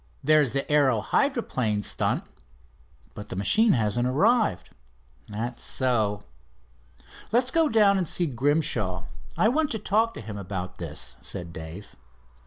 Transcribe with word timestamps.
"There's 0.23 0.53
the 0.53 0.67
aero 0.71 0.99
hydroplane 1.01 1.83
stunt." 1.83 2.23
"But 3.13 3.29
the 3.29 3.35
machine 3.35 3.73
hasn't 3.73 4.07
arrived." 4.07 4.71
"That's 5.27 5.61
so." 5.61 6.21
"Let's 7.31 7.51
go 7.51 7.69
down 7.69 7.99
and 7.99 8.07
see 8.07 8.25
Grimshaw. 8.25 9.03
I 9.37 9.47
want 9.47 9.69
to 9.73 9.77
talk 9.77 10.15
to 10.15 10.21
him 10.21 10.39
about 10.39 10.79
this," 10.79 11.17
said 11.21 11.53
Dave. 11.53 11.95